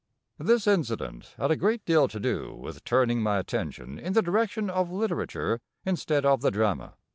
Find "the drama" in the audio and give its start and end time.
6.41-6.95